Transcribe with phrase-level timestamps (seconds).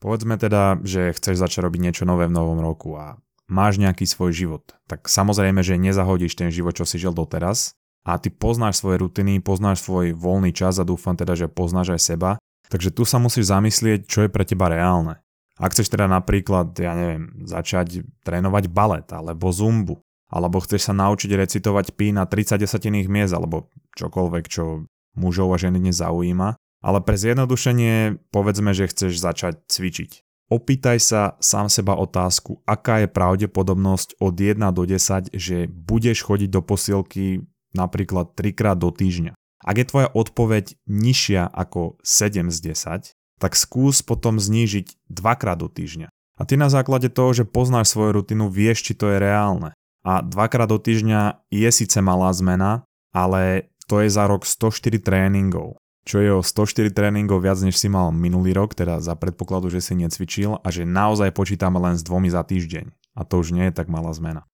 [0.00, 3.20] Povedzme teda, že chceš začať robiť niečo nové v novom roku a
[3.52, 4.64] máš nejaký svoj život.
[4.88, 7.76] Tak samozrejme, že nezahodíš ten život, čo si žil doteraz
[8.08, 12.00] a ty poznáš svoje rutiny, poznáš svoj voľný čas a dúfam teda, že poznáš aj
[12.00, 12.30] seba.
[12.72, 15.20] Takže tu sa musíš zamyslieť, čo je pre teba reálne.
[15.60, 20.00] Ak chceš teda napríklad, ja neviem, začať trénovať balet alebo zumbu,
[20.32, 24.88] alebo chceš sa naučiť recitovať pi na 30 desatinných miest, alebo čokoľvek, čo
[25.18, 26.56] mužov a ženy dnes zaujíma.
[26.80, 30.24] Ale pre zjednodušenie povedzme, že chceš začať cvičiť.
[30.50, 36.50] Opýtaj sa sám seba otázku, aká je pravdepodobnosť od 1 do 10, že budeš chodiť
[36.50, 39.38] do posilky napríklad 3 krát do týždňa.
[39.60, 45.60] Ak je tvoja odpoveď nižšia ako 7 z 10, tak skús potom znížiť 2 krát
[45.60, 46.10] do týždňa.
[46.10, 49.76] A ty na základe toho, že poznáš svoju rutinu, vieš, či to je reálne.
[50.00, 55.76] A dvakrát do týždňa je síce malá zmena, ale to je za rok 104 tréningov.
[56.00, 59.84] Čo je o 104 tréningov viac než si mal minulý rok, teda za predpokladu, že
[59.84, 62.88] si necvičil a že naozaj počítame len s dvomi za týždeň.
[63.16, 64.48] A to už nie je tak malá zmena.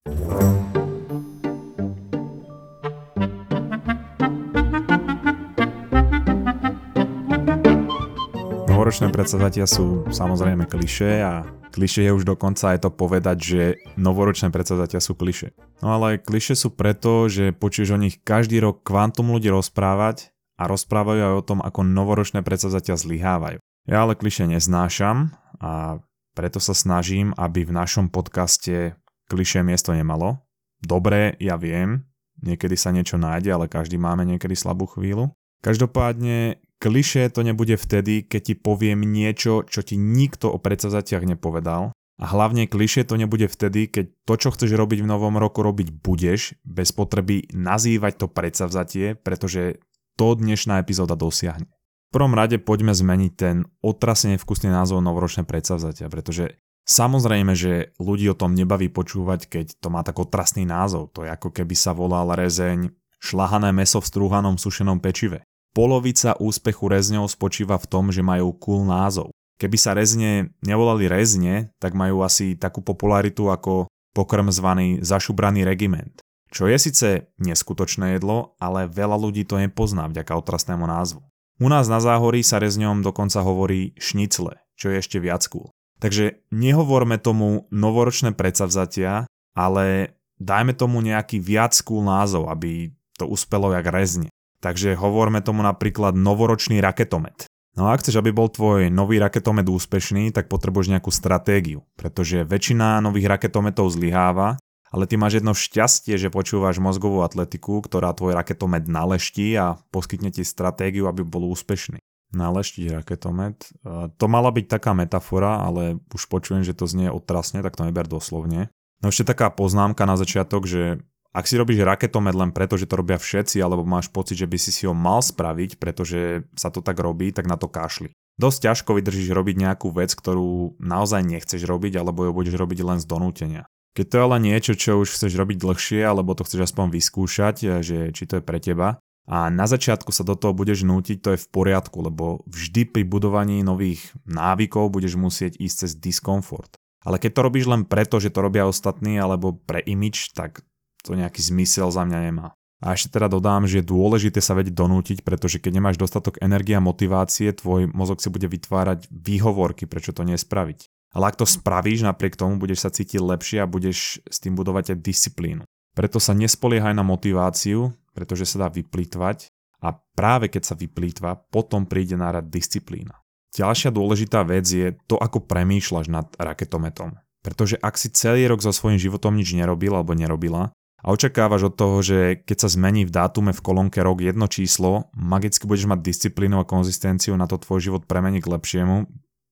[8.67, 13.63] Novoročné predsavzatia sú samozrejme kliše a Kliše je už dokonca aj to povedať, že
[14.01, 15.53] novoročné predsavzatia sú kliše.
[15.85, 20.63] No ale kliše sú preto, že počuješ o nich každý rok kvantum ľudí rozprávať a
[20.69, 23.61] rozprávajú aj o tom, ako novoročné predsavzatia zlyhávajú.
[23.87, 26.03] Ja ale kliše neznášam a
[26.37, 28.99] preto sa snažím, aby v našom podcaste
[29.31, 30.43] kliše miesto nemalo.
[30.83, 32.05] Dobre, ja viem,
[32.41, 35.33] niekedy sa niečo nájde, ale každý máme niekedy slabú chvíľu.
[35.65, 41.97] Každopádne Klišé to nebude vtedy, keď ti poviem niečo, čo ti nikto o predsavzatiach nepovedal.
[42.17, 45.93] A hlavne klišé to nebude vtedy, keď to, čo chceš robiť v novom roku, robiť
[46.01, 49.85] budeš, bez potreby nazývať to predsavzatie, pretože
[50.17, 51.69] to dnešná epizóda dosiahne.
[52.09, 56.57] V prvom rade poďme zmeniť ten otrasne vkusný názov novoročné predsavzatia, pretože
[56.89, 61.13] samozrejme, že ľudí o tom nebaví počúvať, keď to má tak otrasný názov.
[61.19, 62.89] To je ako keby sa volal rezeň
[63.21, 65.45] šlahané meso v strúhanom sušenom pečive.
[65.77, 69.29] Polovica úspechu rezňov spočíva v tom, že majú cool názov.
[69.61, 76.17] Keby sa rezne nevolali rezne, tak majú asi takú popularitu ako pokrm zvaný zašubraný regiment.
[76.57, 81.21] Čo je síce neskutočné jedlo, ale veľa ľudí to nepozná vďaka otrasnému názvu.
[81.61, 85.69] U nás na záhorí sa rezňom dokonca hovorí šnicle, čo je ešte viac cool.
[86.01, 92.89] Takže nehovorme tomu novoročné predsavzatia, ale dajme tomu nejaký viac cool názov, aby
[93.21, 94.33] to uspelo jak rezne.
[94.65, 97.45] Takže hovorme tomu napríklad novoročný raketomet.
[97.77, 102.49] No a ak chceš, aby bol tvoj nový raketomet úspešný, tak potrebuješ nejakú stratégiu, pretože
[102.49, 104.57] väčšina nových raketometov zlyháva,
[104.95, 110.31] ale ty máš jedno šťastie, že počúvaš mozgovú atletiku, ktorá tvoj raketomet naleští a poskytne
[110.31, 111.99] ti stratégiu, aby bol úspešný.
[112.35, 113.71] Naleštiť raketomet.
[113.87, 118.11] To mala byť taká metafora, ale už počujem, že to znie otrasne, tak to neber
[118.11, 118.71] doslovne.
[118.99, 120.99] No ešte taká poznámka na začiatok, že
[121.37, 124.57] ak si robíš raketomet len preto, že to robia všetci, alebo máš pocit, že by
[124.57, 128.09] si si ho mal spraviť, pretože sa to tak robí, tak na to kašli.
[128.41, 132.99] Dosť ťažko vydržíš robiť nejakú vec, ktorú naozaj nechceš robiť, alebo ju budeš robiť len
[133.01, 133.69] z donútenia.
[133.97, 137.81] Keď to je ale niečo, čo už chceš robiť dlhšie, alebo to chceš aspoň vyskúšať,
[137.81, 141.29] že či to je pre teba, a na začiatku sa do toho budeš nútiť, to
[141.35, 146.79] je v poriadku, lebo vždy pri budovaní nových návykov budeš musieť ísť cez diskomfort.
[147.03, 150.63] Ale keď to robíš len preto, že to robia ostatní alebo pre imič, tak
[151.03, 152.55] to nejaký zmysel za mňa nemá.
[152.79, 156.79] A ešte teda dodám, že je dôležité sa vedieť donútiť, pretože keď nemáš dostatok energie
[156.79, 160.87] a motivácie, tvoj mozog si bude vytvárať výhovorky, prečo to nespraviť.
[161.17, 164.93] Ale ak to spravíš, napriek tomu budeš sa cítiť lepšie a budeš s tým budovať
[164.93, 165.65] aj disciplínu.
[165.97, 169.49] Preto sa nespoliehaj na motiváciu, pretože sa dá vyplýtvať
[169.81, 173.17] a práve keď sa vyplýtva, potom príde na rad disciplína.
[173.57, 177.17] Ďalšia dôležitá vec je to, ako premýšľaš nad raketometom.
[177.41, 181.75] Pretože ak si celý rok so svojím životom nič nerobil alebo nerobila, a očakávaš od
[181.79, 186.03] toho, že keď sa zmení v dátume v kolónke rok jedno číslo, magicky budeš mať
[186.03, 188.97] disciplínu a konzistenciu na to tvoj život premeniť k lepšiemu,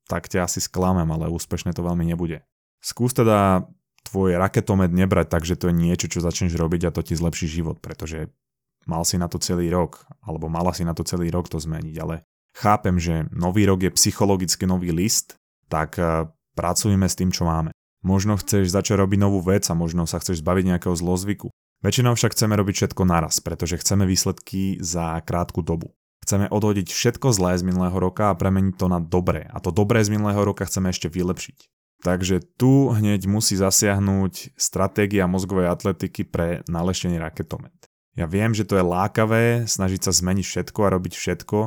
[0.08, 2.44] tak ťa asi sklamem, ale úspešne to veľmi nebude.
[2.84, 3.64] Skús teda
[4.04, 7.48] tvoj raketomet nebrať tak, že to je niečo, čo začneš robiť a to ti zlepší
[7.48, 8.28] život, pretože
[8.84, 11.96] mal si na to celý rok, alebo mala si na to celý rok to zmeniť,
[11.96, 15.40] ale chápem, že nový rok je psychologicky nový list,
[15.72, 17.72] tak eh, pracujeme s tým, čo máme.
[18.04, 21.48] Možno chceš začať robiť novú vec a možno sa chceš zbaviť nejakého zlozvyku.
[21.80, 25.96] Väčšinou však chceme robiť všetko naraz, pretože chceme výsledky za krátku dobu.
[26.24, 29.44] Chceme odhodiť všetko zlé z minulého roka a premeniť to na dobré.
[29.52, 31.68] A to dobré z minulého roka chceme ešte vylepšiť.
[32.00, 37.76] Takže tu hneď musí zasiahnuť stratégia mozgovej atletiky pre naleštený raketomet.
[38.16, 41.58] Ja viem, že to je lákavé snažiť sa zmeniť všetko a robiť všetko,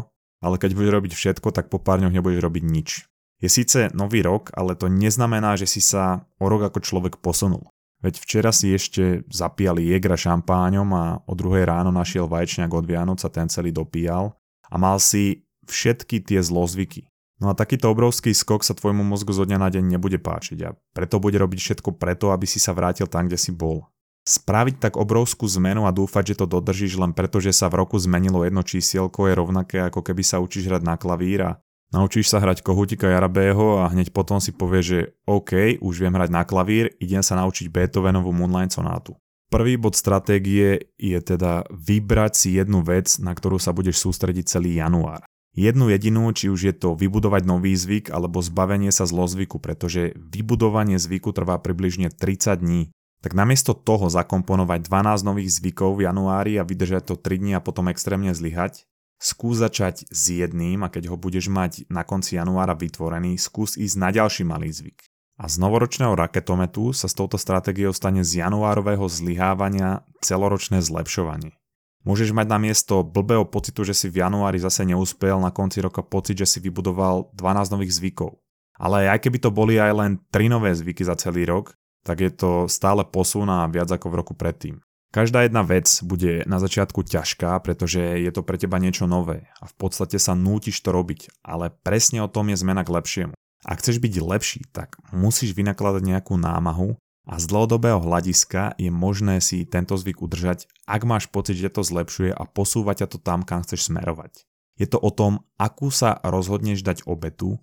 [0.41, 2.89] ale keď budeš robiť všetko, tak po pár dňoch nebudeš robiť nič.
[3.37, 7.69] Je síce nový rok, ale to neznamená, že si sa o rok ako človek posunul.
[8.01, 13.21] Veď včera si ešte zapíjali jegra šampáňom a o druhej ráno našiel vajčňak od Vianoc
[13.21, 14.33] a ten celý dopíjal
[14.71, 17.07] a mal si všetky tie zlozvyky.
[17.37, 20.73] No a takýto obrovský skok sa tvojmu mozgu zo dňa na deň nebude páčiť a
[20.97, 23.85] preto bude robiť všetko preto, aby si sa vrátil tam, kde si bol.
[24.25, 27.95] Spraviť tak obrovskú zmenu a dúfať, že to dodržíš len preto, že sa v roku
[28.01, 31.51] zmenilo jedno čísielko je rovnaké ako keby sa učíš hrať na klavír a
[31.93, 34.99] naučíš sa hrať Kohutika Jarabého a hneď potom si povieš, že
[35.29, 39.15] OK, už viem hrať na klavír, idem sa naučiť Beethovenovú Moonlight sonátu.
[39.47, 44.75] Prvý bod stratégie je teda vybrať si jednu vec, na ktorú sa budeš sústrediť celý
[44.75, 45.23] január
[45.57, 51.01] jednu jedinú, či už je to vybudovať nový zvyk alebo zbavenie sa zlozvyku, pretože vybudovanie
[51.01, 52.81] zvyku trvá približne 30 dní.
[53.25, 57.65] Tak namiesto toho zakomponovať 12 nových zvykov v januári a vydržať to 3 dní a
[57.65, 58.85] potom extrémne zlyhať,
[59.17, 63.97] skús začať s jedným a keď ho budeš mať na konci januára vytvorený, skús ísť
[63.97, 65.06] na ďalší malý zvyk.
[65.37, 71.53] A z novoročného raketometu sa s touto stratégiou stane z januárového zlyhávania celoročné zlepšovanie.
[72.01, 76.01] Môžeš mať na miesto blbého pocitu, že si v januári zase neúspel, na konci roka
[76.01, 78.41] pocit, že si vybudoval 12 nových zvykov.
[78.81, 82.31] Ale aj keby to boli aj len 3 nové zvyky za celý rok, tak je
[82.33, 84.81] to stále posun a viac ako v roku predtým.
[85.13, 89.69] Každá jedna vec bude na začiatku ťažká, pretože je to pre teba niečo nové a
[89.69, 93.36] v podstate sa nútiš to robiť, ale presne o tom je zmena k lepšiemu.
[93.67, 96.95] Ak chceš byť lepší, tak musíš vynakladať nejakú námahu
[97.27, 101.83] a z dlhodobého hľadiska je možné si tento zvyk udržať, ak máš pocit, že to
[101.83, 104.47] zlepšuje a posúva ťa to tam, kam chceš smerovať.
[104.79, 107.59] Je to o tom, akú sa rozhodneš dať obetu,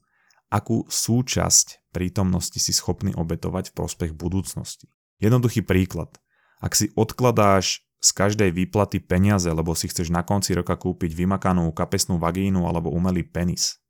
[0.53, 4.93] akú súčasť prítomnosti si schopný obetovať v prospech budúcnosti.
[5.25, 6.13] Jednoduchý príklad.
[6.61, 11.73] Ak si odkladáš z každej výplaty peniaze, lebo si chceš na konci roka kúpiť vymakanú
[11.73, 13.81] kapesnú vagínu alebo umelý penis,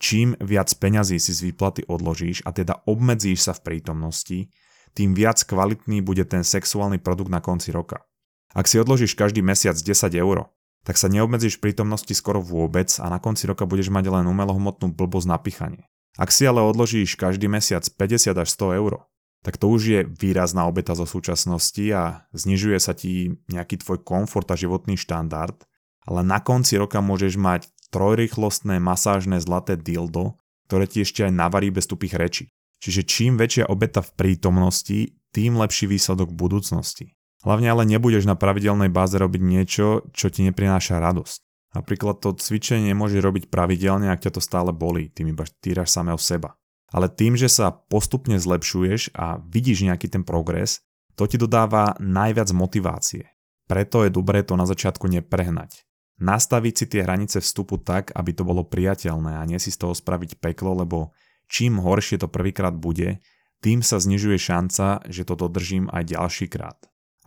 [0.00, 4.48] čím viac peňazí si z výplaty odložíš a teda obmedzíš sa v prítomnosti,
[4.96, 8.02] tým viac kvalitný bude ten sexuálny produkt na konci roka.
[8.50, 10.50] Ak si odložíš každý mesiac 10 eur,
[10.82, 15.28] tak sa neobmedzíš prítomnosti skoro vôbec a na konci roka budeš mať len umelohmotnú blbosť
[15.28, 15.84] na pichanie.
[16.18, 19.06] Ak si ale odložíš každý mesiac 50 až 100 eur,
[19.40, 24.48] tak to už je výrazná obeta zo súčasnosti a znižuje sa ti nejaký tvoj komfort
[24.52, 25.56] a životný štandard,
[26.04, 30.38] ale na konci roka môžeš mať trojrýchlostné masážne zlaté dildo,
[30.70, 32.44] ktoré ti ešte aj navarí bez tupých rečí.
[32.80, 34.98] Čiže čím väčšia obeta v prítomnosti,
[35.30, 37.06] tým lepší výsledok v budúcnosti.
[37.40, 41.40] Hlavne ale nebudeš na pravidelnej báze robiť niečo, čo ti neprináša radosť.
[41.70, 46.18] Napríklad to cvičenie môže robiť pravidelne, ak ťa to stále bolí, tým iba týraš samého
[46.18, 46.58] seba.
[46.90, 50.82] Ale tým, že sa postupne zlepšuješ a vidíš nejaký ten progres,
[51.14, 53.30] to ti dodáva najviac motivácie.
[53.70, 55.86] Preto je dobré to na začiatku neprehnať.
[56.20, 59.96] Nastaviť si tie hranice vstupu tak, aby to bolo priateľné a nie si z toho
[59.96, 61.16] spraviť peklo, lebo
[61.48, 63.24] čím horšie to prvýkrát bude,
[63.64, 66.76] tým sa znižuje šanca, že to dodržím aj ďalší krát.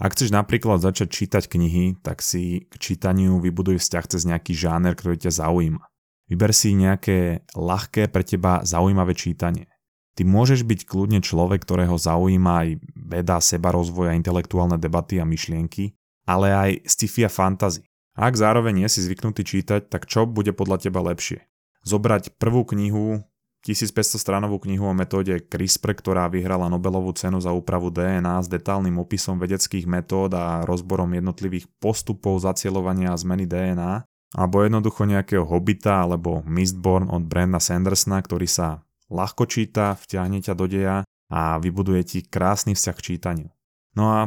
[0.02, 4.98] Ak chceš napríklad začať čítať knihy, tak si k čítaniu vybuduj vzťah cez nejaký žáner,
[4.98, 5.86] ktorý ťa zaujíma.
[6.30, 9.70] Vyber si nejaké ľahké pre teba zaujímavé čítanie.
[10.14, 15.94] Ty môžeš byť kľudne človek, ktorého zaujíma aj veda, seba rozvoja, intelektuálne debaty a myšlienky,
[16.26, 17.86] ale aj sci-fi a fantasy.
[18.14, 21.50] Ak zároveň nie si zvyknutý čítať, tak čo bude podľa teba lepšie?
[21.82, 23.26] Zobrať prvú knihu,
[23.66, 29.00] 1500 stranovú knihu o metóde CRISPR, ktorá vyhrala Nobelovú cenu za úpravu DNA s detálnym
[29.00, 34.04] opisom vedeckých metód a rozborom jednotlivých postupov zacielovania a zmeny DNA,
[34.36, 40.54] alebo jednoducho nejakého Hobita alebo Mistborn od Brenda Sandersona, ktorý sa ľahko číta, vťahne ťa
[40.60, 43.50] do deja a vybuduje ti krásny vzťah k čítaniu.
[43.96, 44.20] No a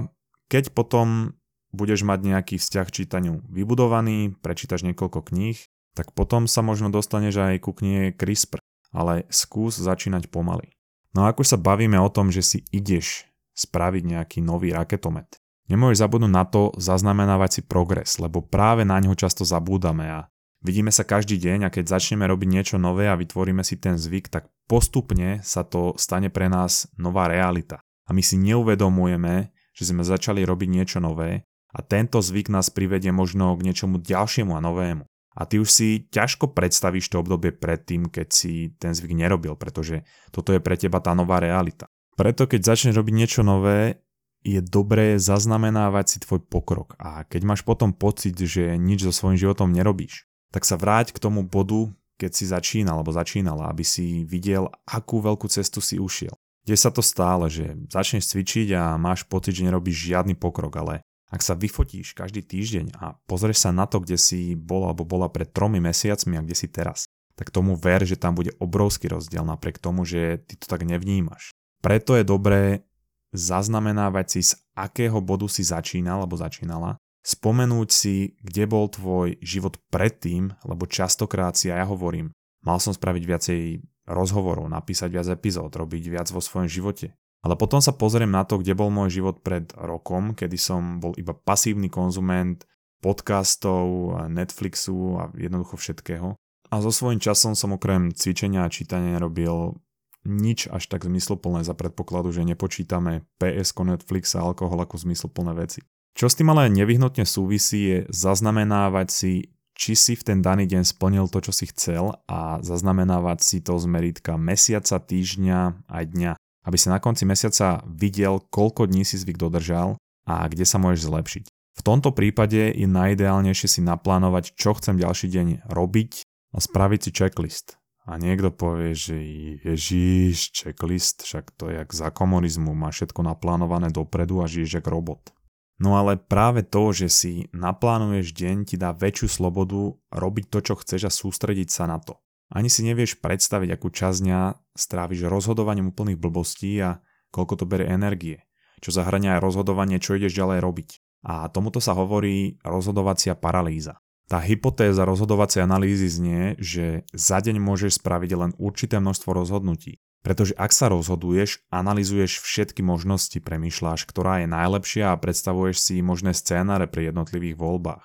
[0.48, 1.36] keď potom
[1.74, 5.58] budeš mať nejaký vzťah čítaniu vybudovaný, prečítaš niekoľko kníh,
[5.96, 8.60] tak potom sa možno dostaneš aj ku knihe CRISPR,
[8.92, 10.76] ale skús začínať pomaly.
[11.16, 13.24] No a ako sa bavíme o tom, že si ideš
[13.56, 15.40] spraviť nejaký nový raketomet,
[15.72, 20.28] nemôžeš zabudnúť na to zaznamenávať si progres, lebo práve na ňo často zabúdame a
[20.60, 24.28] vidíme sa každý deň a keď začneme robiť niečo nové a vytvoríme si ten zvyk,
[24.28, 27.80] tak postupne sa to stane pre nás nová realita.
[28.06, 33.12] A my si neuvedomujeme, že sme začali robiť niečo nové a tento zvyk nás privedie
[33.12, 35.04] možno k niečomu ďalšiemu a novému.
[35.36, 40.08] A ty už si ťažko predstavíš to obdobie predtým, keď si ten zvyk nerobil, pretože
[40.32, 41.84] toto je pre teba tá nová realita.
[42.16, 44.00] Preto keď začneš robiť niečo nové,
[44.40, 49.36] je dobré zaznamenávať si tvoj pokrok a keď máš potom pocit, že nič so svojím
[49.36, 54.24] životom nerobíš, tak sa vráť k tomu bodu, keď si začínal alebo začínala, aby si
[54.24, 56.32] videl, akú veľkú cestu si ušiel.
[56.64, 61.05] Deje sa to stále, že začneš cvičiť a máš pocit, že nerobíš žiadny pokrok, ale
[61.26, 65.26] ak sa vyfotíš každý týždeň a pozrieš sa na to, kde si bol alebo bola
[65.26, 69.42] pred tromi mesiacmi a kde si teraz, tak tomu ver, že tam bude obrovský rozdiel
[69.42, 71.50] napriek tomu, že ty to tak nevnímaš.
[71.82, 72.86] Preto je dobré
[73.34, 79.76] zaznamenávať si, z akého bodu si začínal alebo začínala, spomenúť si, kde bol tvoj život
[79.90, 82.30] predtým, lebo častokrát si ja hovorím,
[82.62, 83.60] mal som spraviť viacej
[84.06, 87.18] rozhovorov, napísať viac epizód, robiť viac vo svojom živote.
[87.44, 91.12] Ale potom sa pozriem na to, kde bol môj život pred rokom, kedy som bol
[91.20, 92.64] iba pasívny konzument
[93.04, 96.34] podcastov, Netflixu a jednoducho všetkého.
[96.66, 99.78] A so svojím časom som okrem cvičenia a čítania robil
[100.26, 105.86] nič až tak zmysluplné za predpokladu, že nepočítame PS, Netflix a alkohol ako zmysluplné veci.
[106.18, 109.32] Čo s tým ale nevyhnutne súvisí je zaznamenávať si,
[109.76, 113.78] či si v ten daný deň splnil to, čo si chcel a zaznamenávať si to
[113.78, 116.32] z meritka mesiaca, týždňa aj dňa,
[116.66, 119.94] aby si na konci mesiaca videl, koľko dní si zvyk dodržal
[120.26, 121.44] a kde sa môžeš zlepšiť.
[121.76, 127.10] V tomto prípade je najideálnejšie si naplánovať, čo chcem ďalší deň robiť a spraviť si
[127.14, 127.78] checklist.
[128.06, 129.18] A niekto povie, že
[129.66, 134.86] ježíš, checklist, však to je jak za komunizmu, má všetko naplánované dopredu a žiješ jak
[134.86, 135.34] robot.
[135.76, 140.74] No ale práve to, že si naplánuješ deň, ti dá väčšiu slobodu robiť to, čo
[140.80, 142.16] chceš a sústrediť sa na to.
[142.52, 144.40] Ani si nevieš predstaviť, akú časť dňa
[144.78, 147.02] stráviš rozhodovaním úplných blbostí a
[147.34, 148.46] koľko to berie energie.
[148.78, 150.90] Čo zahrania aj rozhodovanie, čo ideš ďalej robiť.
[151.26, 153.98] A tomuto sa hovorí rozhodovacia paralýza.
[154.26, 160.02] Tá hypotéza rozhodovacej analýzy znie, že za deň môžeš spraviť len určité množstvo rozhodnutí.
[160.26, 166.34] Pretože ak sa rozhoduješ, analizuješ všetky možnosti, premýšľaš, ktorá je najlepšia a predstavuješ si možné
[166.34, 168.02] scénáre pri jednotlivých voľbách.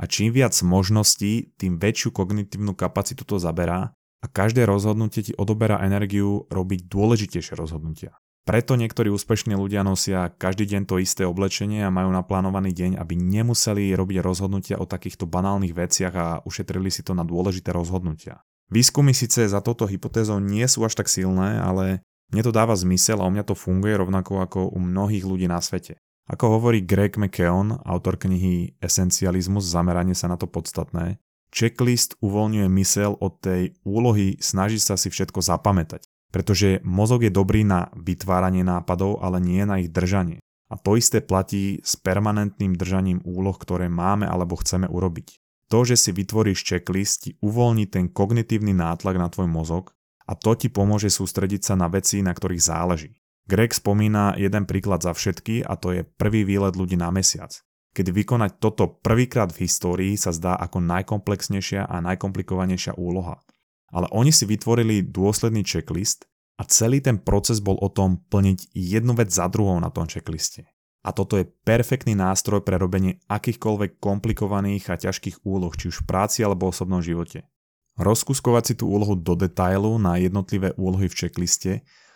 [0.00, 3.92] A čím viac možností, tým väčšiu kognitívnu kapacitu to zaberá
[4.24, 8.16] a každé rozhodnutie ti odoberá energiu robiť dôležitejšie rozhodnutia.
[8.48, 13.12] Preto niektorí úspešní ľudia nosia každý deň to isté oblečenie a majú naplánovaný deň, aby
[13.12, 18.40] nemuseli robiť rozhodnutia o takýchto banálnych veciach a ušetrili si to na dôležité rozhodnutia.
[18.72, 22.00] Výskumy síce za touto hypotézou nie sú až tak silné, ale
[22.32, 25.60] mne to dáva zmysel a u mňa to funguje rovnako ako u mnohých ľudí na
[25.60, 26.00] svete.
[26.30, 31.18] Ako hovorí Greg McKeown, autor knihy Esencializmus, zameranie sa na to podstatné,
[31.50, 36.06] checklist uvoľňuje mysel od tej úlohy snažiť sa si všetko zapamätať.
[36.30, 40.38] Pretože mozog je dobrý na vytváranie nápadov, ale nie na ich držanie.
[40.70, 45.34] A to isté platí s permanentným držaním úloh, ktoré máme alebo chceme urobiť.
[45.66, 49.90] To, že si vytvoríš checklist, ti uvoľní ten kognitívny nátlak na tvoj mozog
[50.30, 53.18] a to ti pomôže sústrediť sa na veci, na ktorých záleží.
[53.50, 57.50] Greg spomína jeden príklad za všetky a to je prvý výlet ľudí na mesiac.
[57.90, 63.42] Keď vykonať toto prvýkrát v histórii sa zdá ako najkomplexnejšia a najkomplikovanejšia úloha
[63.90, 66.26] ale oni si vytvorili dôsledný checklist
[66.58, 70.66] a celý ten proces bol o tom plniť jednu vec za druhou na tom checkliste.
[71.00, 76.06] A toto je perfektný nástroj pre robenie akýchkoľvek komplikovaných a ťažkých úloh, či už v
[76.06, 77.48] práci alebo v osobnom živote.
[77.96, 81.72] Rozkuskovať si tú úlohu do detailu na jednotlivé úlohy v checkliste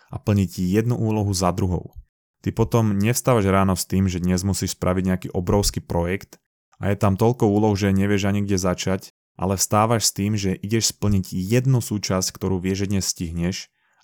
[0.09, 1.93] a plniť jednu úlohu za druhou.
[2.45, 6.37] Ty potom nevstávaš ráno s tým, že dnes musíš spraviť nejaký obrovský projekt
[6.77, 10.55] a je tam toľko úloh, že nevieš ani kde začať ale vstávaš s tým, že
[10.55, 13.57] ideš splniť jednu súčasť, ktorú vieš, že dnes stihneš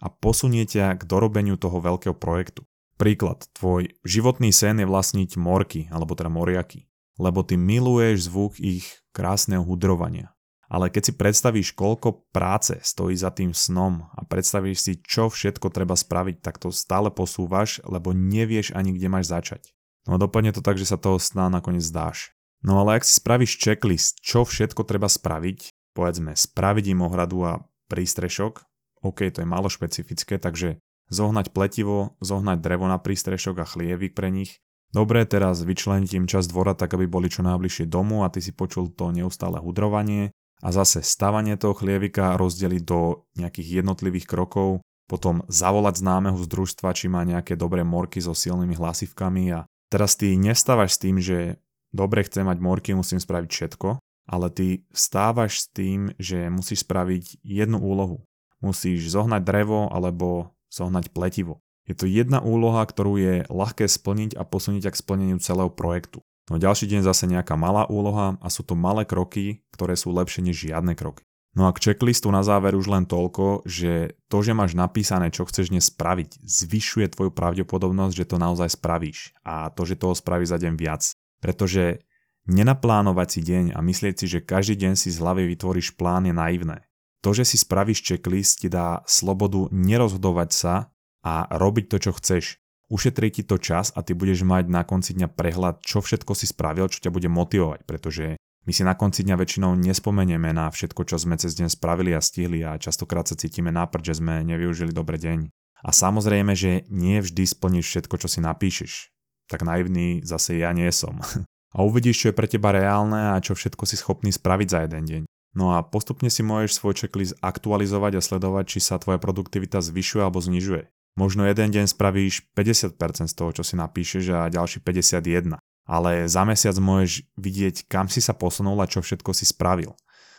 [0.04, 2.68] a posunie ťa k dorobeniu toho veľkého projektu.
[3.00, 6.86] Príklad, tvoj životný sen je vlastniť morky, alebo teda moriaky,
[7.18, 10.36] lebo ty miluješ zvuk ich krásneho hudrovania.
[10.72, 15.68] Ale keď si predstavíš, koľko práce stojí za tým snom a predstavíš si, čo všetko
[15.68, 19.76] treba spraviť, tak to stále posúvaš, lebo nevieš ani kde máš začať.
[20.08, 22.32] No a dopadne to tak, že sa toho sna nakoniec zdáš.
[22.64, 27.54] No ale ak si spravíš checklist, čo všetko treba spraviť, povedzme spraviť im ohradu a
[27.92, 28.64] prístrešok,
[29.04, 30.80] OK, to je málo špecifické, takže
[31.12, 34.64] zohnať pletivo, zohnať drevo na prístrešok a chlievik pre nich.
[34.96, 38.56] Dobre, teraz vyčleniť im čas dvora tak, aby boli čo najbližšie domu a ty si
[38.56, 45.44] počul to neustále hudrovanie a zase stavanie toho chlievika rozdeliť do nejakých jednotlivých krokov, potom
[45.52, 50.40] zavolať známeho z družstva, či má nejaké dobré morky so silnými hlasivkami a teraz ty
[50.40, 51.60] nestávaš s tým, že
[51.92, 54.00] dobre chcem mať morky, musím spraviť všetko,
[54.32, 58.24] ale ty vstávaš s tým, že musíš spraviť jednu úlohu.
[58.64, 61.60] Musíš zohnať drevo alebo zohnať pletivo.
[61.90, 66.24] Je to jedna úloha, ktorú je ľahké splniť a posunúť k splneniu celého projektu.
[66.52, 70.44] No ďalší deň zase nejaká malá úloha a sú to malé kroky, ktoré sú lepšie
[70.44, 71.24] než žiadne kroky.
[71.56, 75.48] No a k checklistu na záver už len toľko, že to, že máš napísané, čo
[75.48, 80.52] chceš dnes spraviť, zvyšuje tvoju pravdepodobnosť, že to naozaj spravíš a to, že toho spravíš
[80.52, 81.12] za deň viac.
[81.40, 82.04] Pretože
[82.52, 86.36] nenaplánovať si deň a myslieť si, že každý deň si z hlavy vytvoríš plán je
[86.36, 86.88] naivné.
[87.24, 90.92] To, že si spravíš checklist, ti dá slobodu nerozhodovať sa
[91.24, 92.64] a robiť to, čo chceš.
[92.92, 96.52] Ušetrí ti to čas a ty budeš mať na konci dňa prehľad, čo všetko si
[96.52, 101.02] spravil, čo ťa bude motivovať, pretože My si na konci dňa väčšinou nespomenieme na všetko,
[101.10, 104.94] čo sme cez deň spravili a stihli a častokrát sa cítime náprd, že sme nevyužili
[104.94, 105.50] dobre deň.
[105.82, 109.10] A samozrejme, že nie vždy splníš všetko, čo si napíšeš.
[109.50, 111.18] Tak naivný zase ja nie som.
[111.74, 115.04] A uvidíš, čo je pre teba reálne a čo všetko si schopný spraviť za jeden
[115.08, 115.22] deň.
[115.56, 120.20] No a postupne si môžeš svoj checklist aktualizovať a sledovať, či sa tvoja produktivita zvyšuje
[120.20, 120.92] alebo znižuje.
[121.20, 125.60] Možno jeden deň spravíš 50% z toho, čo si napíšeš a ďalší 51
[125.92, 129.92] ale za mesiac môžeš vidieť, kam si sa posunul a čo všetko si spravil.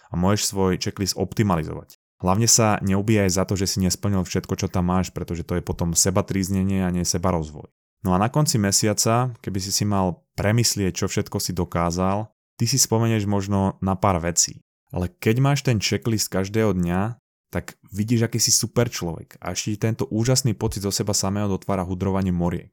[0.09, 2.00] A môžeš svoj checklist optimalizovať.
[2.25, 5.64] Hlavne sa neubíjaj za to, že si nesplnil všetko, čo tam máš, pretože to je
[5.64, 7.69] potom seba tríznenie a nie seba rozvoj.
[8.00, 12.64] No a na konci mesiaca, keby si si mal premyslieť, čo všetko si dokázal, ty
[12.64, 14.62] si spomenieš možno na pár vecí.
[14.95, 17.22] Ale keď máš ten checklist každého dňa,
[17.52, 21.85] tak vidíš, aký si super človek a ešte tento úžasný pocit zo seba samého dotvára
[21.85, 22.73] hudrovanie moriek.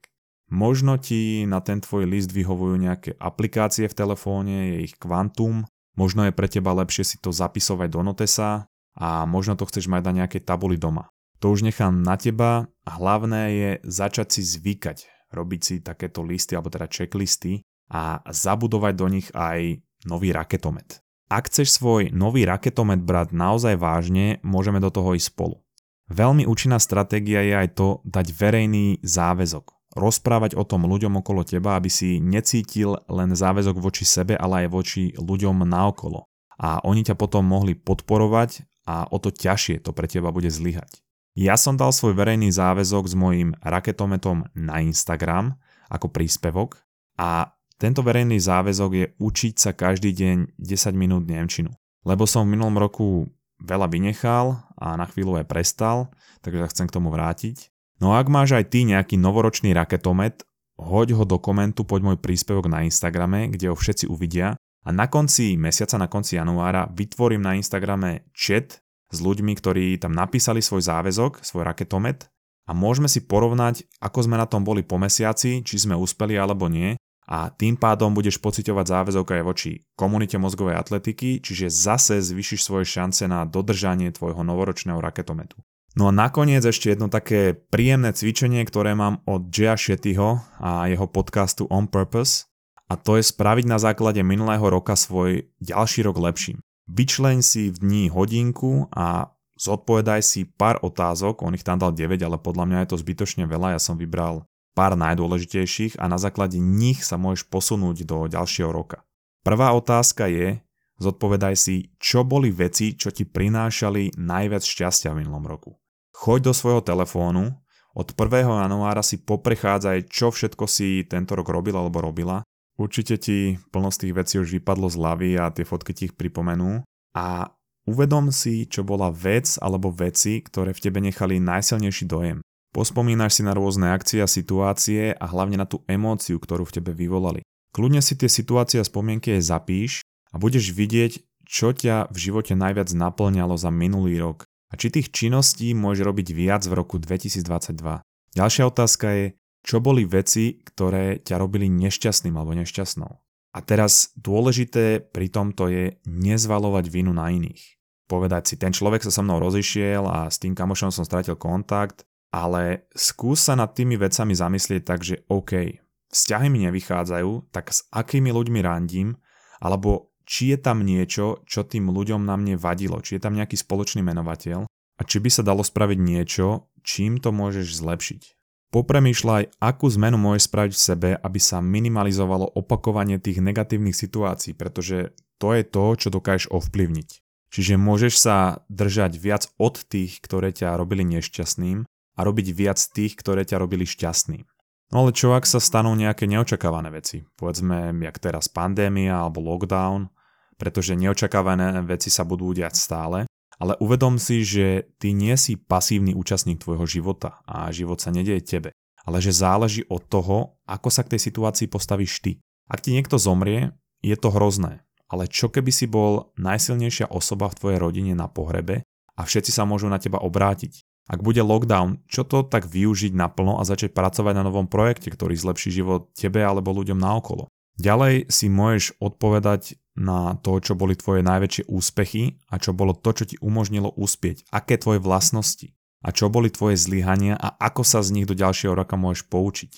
[0.50, 6.26] Možno ti na ten tvoj list vyhovujú nejaké aplikácie v telefóne, je ich kvantum, možno
[6.26, 10.24] je pre teba lepšie si to zapisovať do Notesa a možno to chceš mať na
[10.24, 11.12] nejakej tabuli doma.
[11.44, 16.72] To už nechám na teba hlavné je začať si zvykať, robiť si takéto listy alebo
[16.72, 21.04] teda checklisty a zabudovať do nich aj nový raketomet.
[21.30, 25.62] Ak chceš svoj nový raketomet brať naozaj vážne, môžeme do toho ísť spolu.
[26.10, 31.74] Veľmi účinná stratégia je aj to dať verejný záväzok rozprávať o tom ľuďom okolo teba,
[31.74, 36.26] aby si necítil len záväzok voči sebe, ale aj voči ľuďom naokolo.
[36.60, 41.02] A oni ťa potom mohli podporovať a o to ťažšie to pre teba bude zlyhať.
[41.38, 45.56] Ja som dal svoj verejný záväzok s mojím raketometom na Instagram
[45.86, 46.82] ako príspevok
[47.18, 51.72] a tento verejný záväzok je učiť sa každý deň 10 minút Nemčinu.
[52.04, 53.24] Lebo som v minulom roku
[53.64, 56.12] veľa vynechal a na chvíľu aj prestal,
[56.44, 57.72] takže sa chcem k tomu vrátiť.
[58.04, 60.44] No a ak máš aj ty nejaký novoročný raketomet,
[60.76, 65.08] hoď ho do komentu pod môj príspevok na Instagrame, kde ho všetci uvidia a na
[65.08, 68.80] konci mesiaca, na konci januára vytvorím na Instagrame chat
[69.12, 72.28] s ľuďmi, ktorí tam napísali svoj záväzok, svoj raketomet
[72.64, 76.68] a môžeme si porovnať, ako sme na tom boli po mesiaci, či sme uspeli alebo
[76.68, 76.96] nie
[77.30, 82.90] a tým pádom budeš pociťovať záväzok aj voči komunite mozgovej atletiky, čiže zase zvyšíš svoje
[82.90, 85.62] šance na dodržanie tvojho novoročného raketometu.
[85.94, 91.06] No a nakoniec ešte jedno také príjemné cvičenie, ktoré mám od Jaya Shettyho a jeho
[91.06, 92.50] podcastu On Purpose
[92.90, 96.58] a to je spraviť na základe minulého roka svoj ďalší rok lepším.
[96.90, 102.18] Vyčleň si v dní hodinku a zodpovedaj si pár otázok, on ich tam dal 9,
[102.18, 104.42] ale podľa mňa je to zbytočne veľa, ja som vybral
[104.74, 109.02] pár najdôležitejších a na základe nich sa môžeš posunúť do ďalšieho roka.
[109.40, 110.60] Prvá otázka je,
[111.00, 115.80] zodpovedaj si, čo boli veci, čo ti prinášali najviac šťastia v minulom roku.
[116.12, 117.56] Choď do svojho telefónu,
[117.90, 118.46] od 1.
[118.46, 122.46] januára si poprechádzaj, čo všetko si tento rok robil alebo robila.
[122.78, 126.14] Určite ti plno z tých vecí už vypadlo z hlavy a tie fotky ti ich
[126.14, 126.86] pripomenú.
[127.18, 127.50] A
[127.90, 132.38] uvedom si, čo bola vec alebo veci, ktoré v tebe nechali najsilnejší dojem.
[132.70, 136.94] Pospomínaš si na rôzne akcie a situácie a hlavne na tú emóciu, ktorú v tebe
[136.94, 137.42] vyvolali.
[137.74, 139.92] Kľudne si tie situácie a spomienky aj zapíš
[140.30, 141.18] a budeš vidieť,
[141.50, 146.30] čo ťa v živote najviac naplňalo za minulý rok a či tých činností môže robiť
[146.30, 148.06] viac v roku 2022.
[148.38, 149.26] Ďalšia otázka je,
[149.66, 153.12] čo boli veci, ktoré ťa robili nešťastným alebo nešťastnou.
[153.50, 157.82] A teraz dôležité pri tomto je nezvalovať vinu na iných.
[158.06, 162.06] Povedať si, ten človek sa so mnou rozišiel a s tým kamošom som stratil kontakt,
[162.30, 167.86] ale skús sa nad tými vecami zamyslieť tak, že OK, vzťahy mi nevychádzajú, tak s
[167.90, 169.18] akými ľuďmi randím,
[169.58, 173.58] alebo či je tam niečo, čo tým ľuďom na mne vadilo, či je tam nejaký
[173.58, 178.22] spoločný menovateľ a či by sa dalo spraviť niečo, čím to môžeš zlepšiť.
[178.70, 185.10] Popremýšľaj, akú zmenu môžeš spraviť v sebe, aby sa minimalizovalo opakovanie tých negatívnych situácií, pretože
[185.42, 187.08] to je to, čo dokážeš ovplyvniť.
[187.50, 191.82] Čiže môžeš sa držať viac od tých, ktoré ťa robili nešťastným
[192.20, 194.44] a robiť viac tých, ktoré ťa robili šťastným.
[194.92, 197.24] No ale čo ak sa stanú nejaké neočakávané veci?
[197.40, 200.12] Povedzme, jak teraz pandémia alebo lockdown,
[200.60, 203.24] pretože neočakávané veci sa budú diať stále,
[203.56, 208.44] ale uvedom si, že ty nie si pasívny účastník tvojho života a život sa nedieje
[208.44, 208.70] tebe,
[209.06, 212.32] ale že záleží od toho, ako sa k tej situácii postavíš ty.
[212.66, 217.58] Ak ti niekto zomrie, je to hrozné, ale čo keby si bol najsilnejšia osoba v
[217.62, 218.82] tvojej rodine na pohrebe
[219.14, 220.82] a všetci sa môžu na teba obrátiť.
[221.10, 225.34] Ak bude lockdown, čo to tak využiť naplno a začať pracovať na novom projekte, ktorý
[225.34, 227.50] zlepší život tebe alebo ľuďom naokolo.
[227.82, 233.10] Ďalej si môžeš odpovedať na to, čo boli tvoje najväčšie úspechy a čo bolo to,
[233.10, 238.00] čo ti umožnilo uspieť, aké tvoje vlastnosti a čo boli tvoje zlyhania a ako sa
[238.00, 239.72] z nich do ďalšieho roka môžeš poučiť.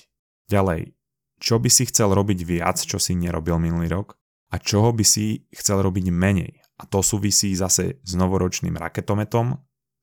[0.52, 0.94] Ďalej,
[1.42, 4.20] čo by si chcel robiť viac, čo si nerobil minulý rok
[4.52, 6.60] a čoho by si chcel robiť menej.
[6.78, 9.58] A to súvisí zase s novoročným raketometom,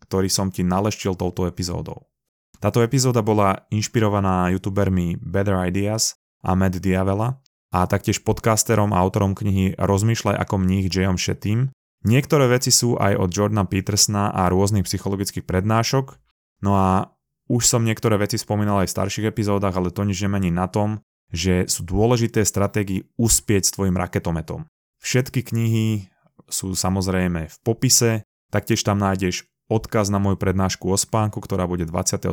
[0.10, 2.10] ktorý som ti naleštil touto epizódou.
[2.58, 9.38] Táto epizóda bola inšpirovaná youtubermi Better Ideas a Matt Diavela a taktiež podcasterom a autorom
[9.38, 11.70] knihy Rozmýšľaj ako mních Jayom Shetim.
[12.04, 16.18] Niektoré veci sú aj od Jordana Petersona a rôznych psychologických prednášok,
[16.66, 17.14] no a
[17.50, 21.02] už som niektoré veci spomínal aj v starších epizódach, ale to nič nemení na tom,
[21.30, 24.66] že sú dôležité stratégie uspieť s tvojim raketometom.
[25.00, 26.10] Všetky knihy
[26.50, 31.86] sú samozrejme v popise, taktiež tam nájdeš odkaz na moju prednášku o spánku, ktorá bude
[31.86, 32.26] 23.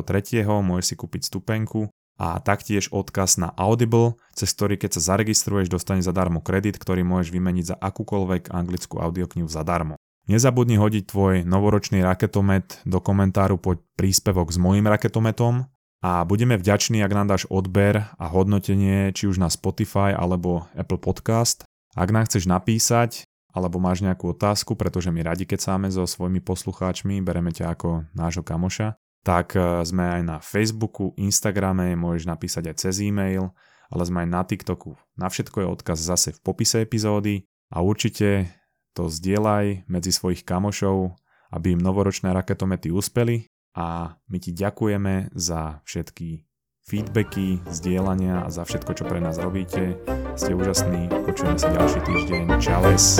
[0.43, 6.01] Môžeš si kúpiť stupenku a taktiež odkaz na Audible, cez ktorý keď sa zaregistruješ, dostane
[6.01, 10.01] zadarmo kredit, ktorý môžeš vymeniť za akúkoľvek anglickú audioknihu zadarmo.
[10.27, 15.71] Nezabudni hodiť tvoj novoročný raketomet do komentáru pod príspevok s mojim raketometom
[16.03, 20.99] a budeme vďační, ak nám dáš odber a hodnotenie či už na Spotify alebo Apple
[20.99, 21.63] Podcast.
[21.95, 23.26] Ak nám chceš napísať
[23.57, 28.05] alebo máš nejakú otázku, pretože my radi keď sáme so svojimi poslucháčmi, bereme ťa ako
[28.13, 28.93] nášho kamoša,
[29.25, 33.49] tak e, sme aj na Facebooku, Instagrame, môžeš napísať aj cez e-mail,
[33.89, 34.93] ale sme aj na TikToku.
[35.17, 38.53] Na všetko je odkaz zase v popise epizódy a určite
[38.93, 41.17] to zdieľaj medzi svojich kamošov,
[41.49, 46.46] aby im novoročné raketomety uspeli a my ti ďakujeme za všetky
[46.87, 49.99] feedbacky, zdieľania a za všetko, čo pre nás robíte.
[50.39, 52.43] Ste úžasní, počujeme sa ďalší týždeň.
[52.63, 53.19] Čales!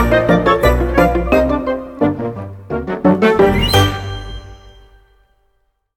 [0.00, 0.89] thank you